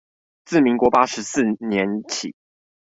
[0.45, 2.33] 自民國八十四年起